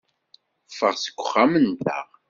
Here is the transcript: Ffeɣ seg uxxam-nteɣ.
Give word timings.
Ffeɣ 0.71 0.95
seg 0.97 1.15
uxxam-nteɣ. 1.21 2.05